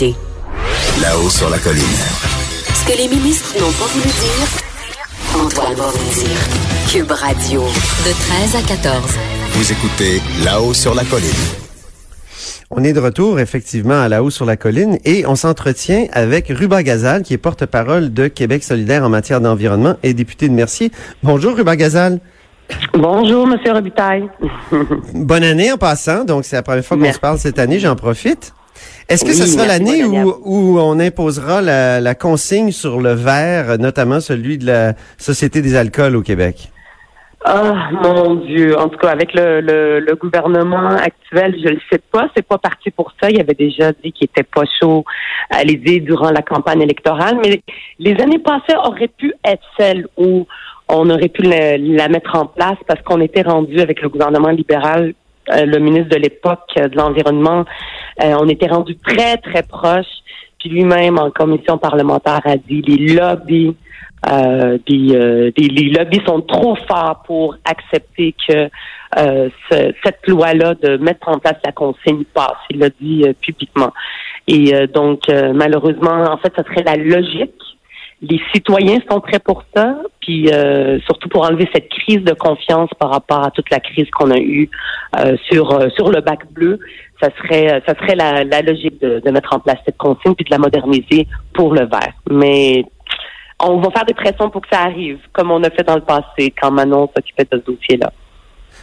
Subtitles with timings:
[0.00, 1.82] Là-haut sur la colline.
[1.82, 4.48] Ce que les ministres n'ont pas voulu dire,
[5.34, 6.38] Antoine va vous dire.
[6.90, 8.12] Cube Radio, de
[8.50, 9.02] 13 à 14.
[9.50, 11.28] Vous écoutez Là-haut sur la colline.
[12.70, 16.48] On est de retour effectivement à la haut sur la colline et on s'entretient avec
[16.48, 20.90] Ruba Gazal qui est porte-parole de Québec solidaire en matière d'environnement et député de Mercier.
[21.22, 22.18] Bonjour Ruba Gazal.
[22.94, 24.30] Bonjour Monsieur Robitaille.
[25.12, 27.94] Bonne année en passant, donc c'est la première fois qu'on se parle cette année, j'en
[27.94, 28.54] profite.
[29.08, 33.78] Est-ce que ce sera l'année où, où, on imposera la, la, consigne sur le verre,
[33.78, 36.70] notamment celui de la Société des alcools au Québec?
[37.44, 38.78] Ah, mon Dieu.
[38.78, 42.28] En tout cas, avec le, le, gouvernement actuel, je ne le sais pas.
[42.36, 43.30] C'est pas parti pour ça.
[43.30, 45.04] Il avait déjà dit qu'il était pas chaud
[45.50, 47.38] à l'idée durant la campagne électorale.
[47.44, 47.62] Mais
[47.98, 50.46] les années passées auraient pu être celles où
[50.88, 55.14] on aurait pu la mettre en place parce qu'on était rendu avec le gouvernement libéral
[55.50, 57.64] euh, le ministre de l'époque euh, de l'Environnement,
[58.22, 60.06] euh, on était rendu très, très proche.
[60.58, 63.74] Puis lui-même, en commission parlementaire, a dit les lobbies,
[64.86, 68.68] les lobbies sont trop forts pour accepter que
[70.00, 72.58] cette loi-là de mettre en place la consigne passe.
[72.70, 73.92] Il l'a dit publiquement.
[74.46, 77.60] Et donc, malheureusement, en fait, ce serait la logique
[78.22, 82.88] les citoyens sont prêts pour ça, puis euh, surtout pour enlever cette crise de confiance
[82.98, 84.70] par rapport à toute la crise qu'on a eue
[85.18, 86.78] euh, sur euh, sur le bac bleu.
[87.20, 90.44] Ça serait ça serait la, la logique de, de, mettre en place cette consigne puis
[90.44, 92.14] de la moderniser pour le vert.
[92.30, 92.84] Mais
[93.60, 96.02] on va faire des pressions pour que ça arrive, comme on a fait dans le
[96.02, 98.12] passé quand Manon s'occupait de ce dossier-là.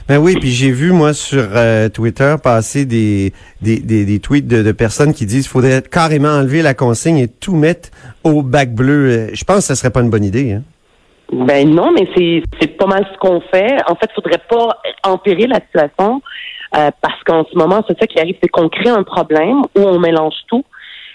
[0.10, 4.72] Ben oui, puis j'ai vu moi sur euh, Twitter passer des, des, des, tweets de,
[4.72, 7.90] personnes qui disent qu'il faudrait carrément enlever la consigne et tout mettre
[8.24, 9.12] au bac bleu.
[9.12, 10.54] Euh, je pense que ce serait pas une bonne idée.
[10.54, 10.64] Hein?
[11.32, 13.78] Ben non, mais c'est pas mal ce qu'on fait.
[13.88, 16.24] En fait, il faudrait pas empirer la situation
[16.76, 19.82] euh, parce qu'en ce moment, c'est ça qui arrive, c'est qu'on crée un problème où
[19.82, 20.66] on mélange tout.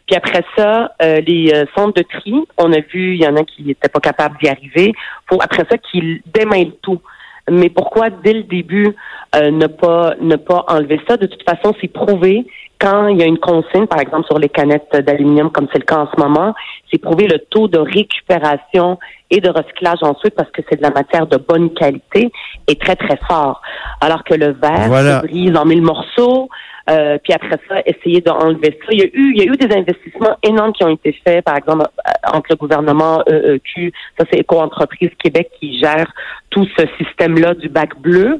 [0.07, 3.65] Puis après ça, les centres de tri, on a vu, il y en a qui
[3.65, 4.93] n'étaient pas capables d'y arriver.
[5.29, 7.01] Faut après ça qu'ils démêlent tout.
[7.51, 8.95] Mais pourquoi dès le début
[9.35, 11.17] euh, ne pas ne pas enlever ça?
[11.17, 12.47] De toute façon, c'est prouvé
[12.85, 15.87] quand il y a une consigne, par exemple sur les canettes d'aluminium, comme c'est le
[15.87, 16.55] cas en ce moment,
[16.91, 18.99] c'est prouvé le taux de récupération
[19.31, 22.31] et de recyclage ensuite parce que c'est de la matière de bonne qualité
[22.69, 23.63] est très très fort.
[24.03, 26.51] Alors que le verre se brise en mille morceaux.
[26.91, 28.89] Euh, puis après ça, essayer d'enlever ça.
[28.91, 31.43] Il y a eu, il y a eu des investissements énormes qui ont été faits,
[31.43, 36.13] par exemple, euh, entre le gouvernement EEQ, ça c'est Éco-entreprise Québec qui gère
[36.51, 38.39] tout ce système-là du bac bleu,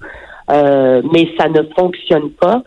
[0.51, 2.63] euh, mais ça ne fonctionne pas.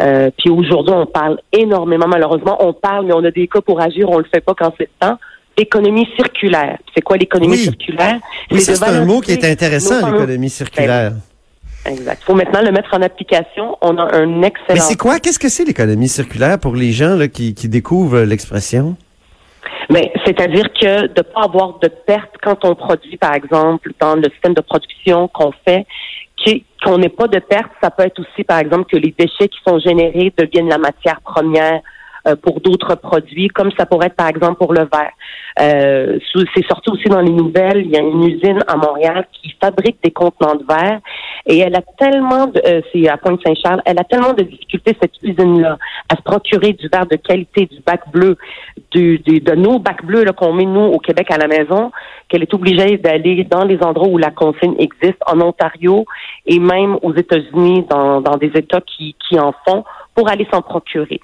[0.00, 3.80] Euh, puis aujourd'hui, on parle énormément, malheureusement, on parle, mais on a des cas pour
[3.80, 5.18] agir, on le fait pas quand c'est le temps.
[5.58, 6.78] L'économie circulaire.
[6.94, 8.18] C'est quoi l'économie circulaire?
[8.50, 11.12] Oui, c'est un mot qui est intéressant, l'économie circulaire.
[11.84, 12.20] Exact.
[12.22, 13.76] Il faut maintenant le mettre en application.
[13.82, 14.74] On a un excellent.
[14.74, 15.18] Mais c'est quoi?
[15.18, 18.96] Qu'est-ce que c'est l'économie circulaire pour les gens là, qui, qui découvrent l'expression?
[19.90, 24.14] Mais c'est-à-dire que de ne pas avoir de perte quand on produit, par exemple, dans
[24.14, 25.84] le système de production qu'on fait,
[26.82, 29.58] qu'on n'ait pas de perte, ça peut être aussi, par exemple, que les déchets qui
[29.66, 31.80] sont générés deviennent la matière première
[32.42, 35.12] pour d'autres produits, comme ça pourrait être par exemple pour le verre.
[35.60, 36.18] Euh,
[36.54, 39.98] c'est sorti aussi dans les nouvelles, il y a une usine à Montréal qui fabrique
[40.02, 41.00] des contenants de verre
[41.46, 45.12] et elle a tellement de, euh, c'est à Pointe-Saint-Charles, elle a tellement de difficultés cette
[45.22, 45.78] usine-là
[46.08, 48.36] à se procurer du verre de qualité, du bac bleu,
[48.90, 51.90] du, de nos bacs bleus qu'on met nous au Québec à la maison,
[52.28, 56.06] qu'elle est obligée d'aller dans les endroits où la consigne existe, en Ontario
[56.46, 59.84] et même aux États-Unis, dans, dans des États qui, qui en font,
[60.14, 61.20] pour aller s'en procurer.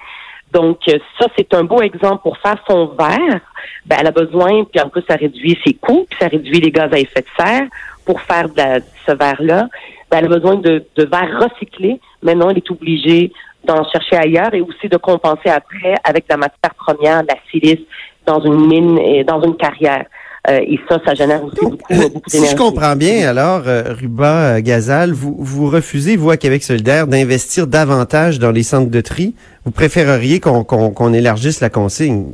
[0.52, 3.40] Donc, euh, ça, c'est un beau exemple pour faire son verre.
[3.86, 6.70] Ben, elle a besoin, puis en plus, ça réduit ses coûts, puis ça réduit les
[6.70, 7.66] gaz à effet de serre
[8.04, 9.68] pour faire de, ce verre-là.
[10.10, 12.00] Ben, elle a besoin de, de verre recyclé.
[12.22, 13.32] Maintenant, elle est obligée
[13.64, 17.84] d'en chercher ailleurs et aussi de compenser après avec la matière première, la silice,
[18.24, 20.06] dans une mine et dans une carrière.
[20.48, 22.46] Euh, et ça, ça génère aussi beaucoup, beaucoup d'énergie.
[22.46, 26.62] Si je comprends bien, alors, euh, Ruba euh, Gazal, vous, vous refusez, vous, à Québec
[26.62, 29.34] solidaire, d'investir davantage dans les centres de tri.
[29.64, 32.32] Vous préféreriez qu'on qu'on élargisse la consigne?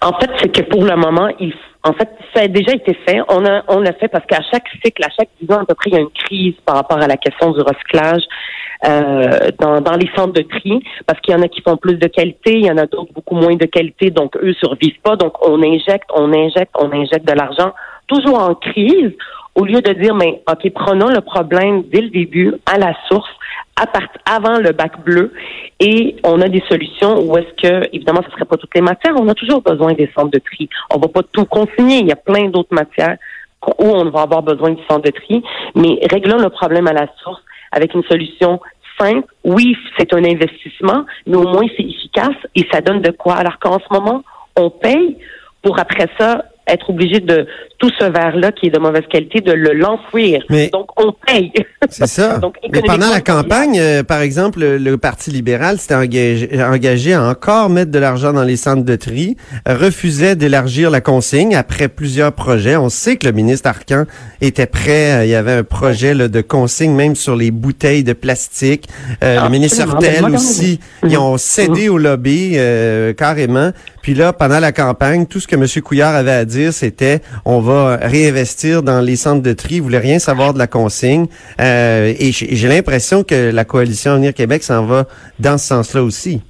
[0.00, 1.52] En fait, c'est que pour le moment, il
[1.84, 3.20] en fait, ça a déjà été fait.
[3.28, 5.74] On a, on l'a fait parce qu'à chaque cycle, à chaque dix ans à peu
[5.74, 8.22] près, il y a une crise par rapport à la question du recyclage
[8.84, 11.94] euh, dans, dans les centres de tri, parce qu'il y en a qui font plus
[11.94, 15.16] de qualité, il y en a d'autres beaucoup moins de qualité, donc eux survivent pas.
[15.16, 17.72] Donc on injecte, on injecte, on injecte de l'argent,
[18.08, 19.12] toujours en crise,
[19.54, 23.30] au lieu de dire, mais ok, prenons le problème dès le début, à la source,
[24.24, 25.32] avant le bac bleu,
[25.80, 28.80] et on a des solutions où est-ce que, évidemment, ce ne serait pas toutes les
[28.80, 30.68] matières, on a toujours besoin des centres de tri.
[30.94, 33.16] On va pas tout consigner, il y a plein d'autres matières
[33.78, 35.42] où on va avoir besoin du centre de tri,
[35.74, 37.42] mais réglons le problème à la source
[37.72, 38.60] avec une solution
[38.98, 39.28] simple.
[39.44, 43.34] Oui, c'est un investissement, mais au moins c'est efficace et ça donne de quoi.
[43.34, 44.22] Alors qu'en ce moment,
[44.56, 45.18] on paye
[45.62, 47.46] pour après ça être obligé de
[47.78, 50.42] tout ce verre-là qui est de mauvaise qualité, de le l'enfouir.
[50.72, 51.52] Donc, on paye.
[51.88, 52.40] C'est ça.
[52.72, 57.70] Mais pendant la campagne, euh, par exemple, le, Parti libéral s'était engagé, engagé, à encore
[57.70, 62.76] mettre de l'argent dans les centres de tri, refusait d'élargir la consigne après plusieurs projets.
[62.76, 64.04] On sait que le ministre Arcan
[64.40, 65.12] était prêt.
[65.12, 68.88] Euh, il y avait un projet de consigne même sur les bouteilles de plastique.
[69.22, 70.80] Euh, le ministre Hurtel aussi.
[71.04, 72.56] Ils ont cédé au lobby
[73.16, 73.70] carrément.
[74.02, 75.66] Puis là, pendant la campagne, tout ce que M.
[75.82, 79.76] Couillard avait à dire, c'était on va réinvestir dans les centres de tri.
[79.76, 81.26] Il voulait rien savoir de la consigne.
[81.60, 85.04] Euh, et j'ai l'impression que la coalition Avenir Québec s'en va
[85.38, 86.42] dans ce sens-là aussi.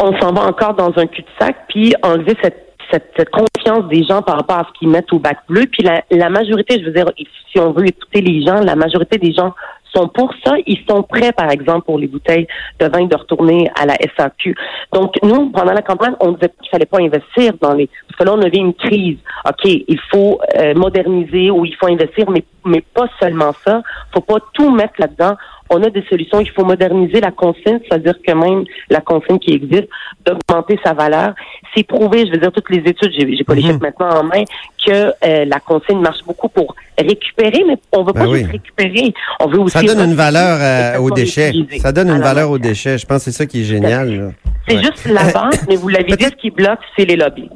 [0.00, 4.34] On s'en va encore dans un cul-de-sac, puis enlever cette cette, confiance des gens par
[4.34, 5.66] rapport à ce qu'ils mettent au bac bleu.
[5.70, 7.06] Puis la majorité, je veux dire,
[7.52, 9.54] si on veut écouter les gens, la majorité des gens
[9.94, 10.54] sont pour ça.
[10.66, 12.46] Ils sont prêts, par exemple, pour les bouteilles
[12.78, 14.54] de vin de retourner à la SAQ.
[14.92, 17.88] Donc, nous, pendant la campagne, on disait qu'il fallait pas investir dans les...
[18.08, 19.18] Parce que là, on avait une crise.
[19.46, 23.82] OK, il faut euh, moderniser ou il faut investir, mais, mais pas seulement ça.
[24.12, 25.36] faut pas tout mettre là-dedans
[25.70, 26.40] on a des solutions.
[26.40, 29.88] Il faut moderniser la consigne, c'est-à-dire que même la consigne qui existe,
[30.26, 31.34] d'augmenter sa valeur.
[31.74, 33.68] C'est prouvé, je veux dire, toutes les études, j'ai pas les mhm.
[33.68, 34.42] chiffres maintenant en main,
[34.84, 39.14] que euh, la consigne marche beaucoup pour récupérer, mais on veut pas ben juste récupérer.
[39.40, 39.78] On veut aussi...
[39.78, 41.52] Ça donne une valeur euh, aux déchets.
[41.80, 42.98] Ça donne une valeur aux déchets.
[42.98, 44.34] Je pense que c'est ça qui est génial.
[44.68, 47.48] C'est juste la vente, mais vous l'avez dit, ce qui bloque, c'est les lobbies.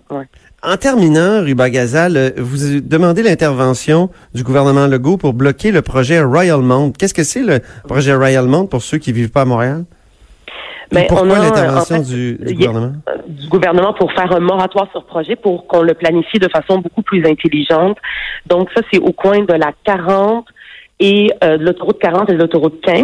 [0.63, 6.23] En terminant, Ruba Gazal, euh, vous demandez l'intervention du gouvernement Legault pour bloquer le projet
[6.23, 6.93] Royal Mount.
[6.99, 9.85] Qu'est-ce que c'est le projet Royal Mount pour ceux qui vivent pas à Montréal?
[10.93, 12.93] Mais pourquoi l'intervention du, gouvernement?
[13.27, 17.03] Du gouvernement pour faire un moratoire sur projet pour qu'on le planifie de façon beaucoup
[17.03, 17.99] plus intelligente.
[18.47, 20.47] Donc ça, c'est au coin de la 40
[21.01, 23.03] et euh, l'autoroute 40 et l'autoroute 15.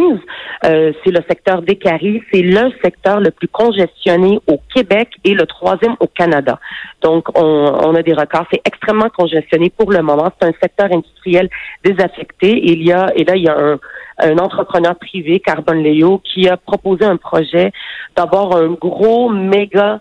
[0.64, 2.22] Euh, c'est le secteur des Caries.
[2.32, 6.60] C'est le secteur le plus congestionné au Québec et le troisième au Canada.
[7.02, 8.46] Donc, on, on a des records.
[8.52, 10.30] C'est extrêmement congestionné pour le moment.
[10.40, 11.48] C'est un secteur industriel
[11.84, 12.50] désaffecté.
[12.50, 13.78] Et il y a, et là, il y a un,
[14.22, 17.72] un entrepreneur privé, Carbon Léo, qui a proposé un projet
[18.16, 19.98] d'avoir un gros méga,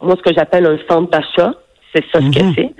[0.00, 1.54] moi, ce que j'appelle un centre d'achat
[1.94, 2.54] c'est ça ce que mhm.
[2.54, 2.72] c'est.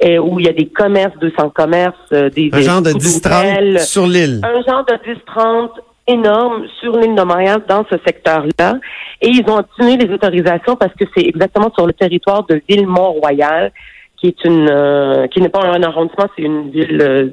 [0.00, 3.78] Et où il y a des commerces, 200 commerces, euh, des un genre de 10-30
[3.78, 4.40] sur l'île.
[4.42, 5.70] Un genre de 10-30
[6.06, 8.74] énorme sur l'île de Montréal dans ce secteur-là.
[9.22, 13.72] Et ils ont obtenu les autorisations parce que c'est exactement sur le territoire de Ville-Mont-Royal,
[14.20, 17.28] qui est une euh, qui n'est pas un arrondissement, c'est une ville euh,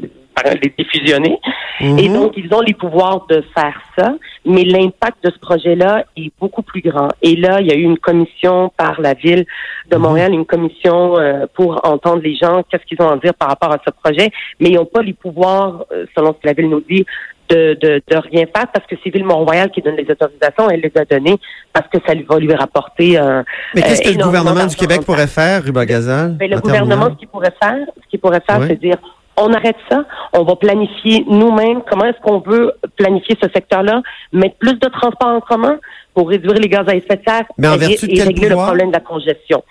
[0.61, 1.39] les diffusionner.
[1.79, 1.99] Mhm.
[1.99, 4.15] Et donc, ils ont les pouvoirs de faire ça,
[4.45, 7.09] mais l'impact de ce projet-là est beaucoup plus grand.
[7.21, 9.45] Et là, il y a eu une commission par la ville
[9.89, 10.01] de mhm.
[10.01, 13.71] Montréal, une commission euh, pour entendre les gens, qu'est-ce qu'ils ont à dire par rapport
[13.71, 16.69] à ce projet, mais ils n'ont pas les pouvoirs, euh, selon ce que la ville
[16.69, 17.05] nous dit,
[17.49, 20.69] de, de, de, rien faire parce que c'est Ville Mont-Royal qui donne les autorisations.
[20.69, 21.37] Elle les a données
[21.73, 23.19] parce que ça va lui rapporter.
[23.19, 23.43] Euh,
[23.75, 26.37] Mais qu'est-ce que le gouvernement du Québec pourrait faire, Ruba Gazal?
[26.37, 28.97] Ben, le gouvernement, ce qu'il pourrait faire, ce qu'il pourrait faire, c'est dire
[29.37, 34.01] on arrête ça, on va planifier nous-mêmes comment est-ce qu'on veut planifier ce secteur-là,
[34.31, 35.77] mettre plus de transports en commun
[36.13, 39.63] pour réduire les gaz à effet de serre et, régler le problème de la congestion.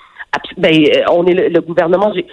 [0.56, 2.12] Ben, euh, on est le, gouvernement.
[2.14, 2.26] J'ai,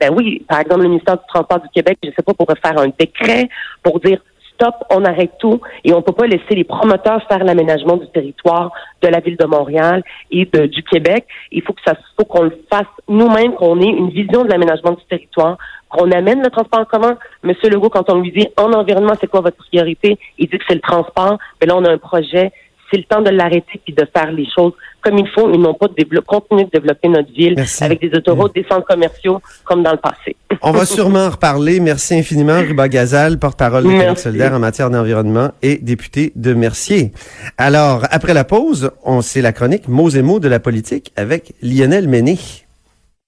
[0.00, 2.78] ben oui, par exemple, le ministère du Transport du Québec, je sais pas, pourrait faire
[2.78, 3.48] un décret
[3.82, 4.20] pour dire
[4.58, 8.72] stop, on arrête tout et on peut pas laisser les promoteurs faire l'aménagement du territoire
[9.02, 11.26] de la ville de Montréal et du Québec.
[11.52, 14.92] Il faut que ça, faut qu'on le fasse nous-mêmes, qu'on ait une vision de l'aménagement
[14.92, 15.56] du territoire,
[15.88, 17.16] qu'on amène le transport en commun.
[17.42, 20.64] Monsieur Legault, quand on lui dit en environnement, c'est quoi votre priorité, il dit que
[20.68, 21.38] c'est le transport.
[21.60, 22.52] Mais là, on a un projet.
[22.90, 25.74] C'est le temps de l'arrêter et de faire les choses comme il faut et non
[25.74, 29.92] pas de continuer de développer notre ville avec des autoroutes, des centres commerciaux comme dans
[29.92, 30.36] le passé.
[30.62, 31.80] On va sûrement en reparler.
[31.80, 37.12] Merci infiniment, Ruba Gazal, porte-parole de Québec solidaire en matière d'environnement et député de Mercier.
[37.56, 41.54] Alors, après la pause, on sait la chronique mots et mots de la politique avec
[41.62, 42.38] Lionel Méné.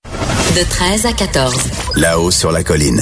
[0.05, 1.71] De 13 à 14.
[1.97, 3.01] Là-haut sur la colline.